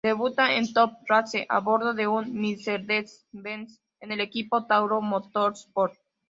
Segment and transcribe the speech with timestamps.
[0.03, 5.93] Debuta en Top Race a bordo de un Mercedes-Benz en el equipo Tauro Motorsport.